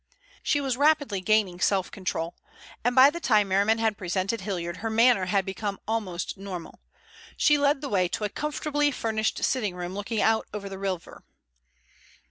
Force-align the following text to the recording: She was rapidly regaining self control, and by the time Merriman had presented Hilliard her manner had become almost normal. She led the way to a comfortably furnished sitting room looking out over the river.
She 0.41 0.59
was 0.59 0.77
rapidly 0.77 1.19
regaining 1.19 1.59
self 1.59 1.91
control, 1.91 2.33
and 2.83 2.95
by 2.95 3.11
the 3.11 3.19
time 3.19 3.49
Merriman 3.49 3.77
had 3.77 3.99
presented 3.99 4.41
Hilliard 4.41 4.77
her 4.77 4.89
manner 4.89 5.25
had 5.27 5.45
become 5.45 5.79
almost 5.87 6.37
normal. 6.39 6.79
She 7.37 7.55
led 7.55 7.81
the 7.81 7.89
way 7.89 8.07
to 8.07 8.23
a 8.23 8.29
comfortably 8.29 8.89
furnished 8.89 9.43
sitting 9.43 9.75
room 9.75 9.93
looking 9.93 10.19
out 10.19 10.47
over 10.55 10.67
the 10.69 10.79
river. 10.79 11.23